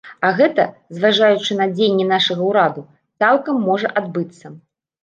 [0.27, 0.63] А гэта,
[0.99, 2.81] зважаючы на дзеянні нашага ўраду,
[3.25, 4.47] цалкам можа адбыцца.